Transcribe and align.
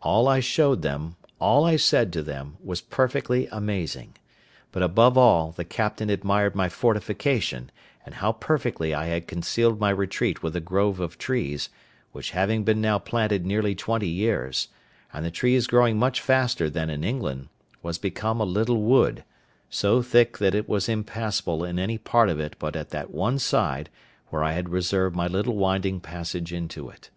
All 0.00 0.28
I 0.28 0.38
showed 0.38 0.82
them, 0.82 1.16
all 1.40 1.64
I 1.64 1.74
said 1.74 2.12
to 2.12 2.22
them, 2.22 2.56
was 2.62 2.80
perfectly 2.80 3.48
amazing; 3.50 4.14
but 4.70 4.80
above 4.84 5.18
all, 5.18 5.50
the 5.50 5.64
captain 5.64 6.08
admired 6.08 6.54
my 6.54 6.68
fortification, 6.68 7.72
and 8.04 8.14
how 8.14 8.30
perfectly 8.30 8.94
I 8.94 9.06
had 9.06 9.26
concealed 9.26 9.80
my 9.80 9.90
retreat 9.90 10.40
with 10.40 10.54
a 10.54 10.60
grove 10.60 11.00
of 11.00 11.18
trees, 11.18 11.68
which 12.12 12.30
having 12.30 12.62
been 12.62 12.80
now 12.80 13.00
planted 13.00 13.44
nearly 13.44 13.74
twenty 13.74 14.06
years, 14.06 14.68
and 15.12 15.24
the 15.26 15.32
trees 15.32 15.66
growing 15.66 15.98
much 15.98 16.20
faster 16.20 16.70
than 16.70 16.88
in 16.88 17.02
England, 17.02 17.48
was 17.82 17.98
become 17.98 18.40
a 18.40 18.44
little 18.44 18.80
wood, 18.82 19.24
so 19.68 20.00
thick 20.00 20.38
that 20.38 20.54
it 20.54 20.68
was 20.68 20.88
impassable 20.88 21.64
in 21.64 21.80
any 21.80 21.98
part 21.98 22.28
of 22.28 22.38
it 22.38 22.54
but 22.60 22.76
at 22.76 22.90
that 22.90 23.10
one 23.10 23.36
side 23.36 23.90
where 24.28 24.44
I 24.44 24.52
had 24.52 24.68
reserved 24.68 25.16
my 25.16 25.26
little 25.26 25.56
winding 25.56 25.98
passage 25.98 26.52
into 26.52 26.88
it. 26.88 27.10